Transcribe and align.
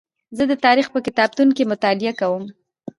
زه 0.37 0.43
د 0.51 0.53
تاریخ 0.65 0.87
په 0.93 0.99
کتابتون 1.07 1.49
کې 1.55 1.69
مطالعه 1.71 2.13
کوم. 2.19 2.43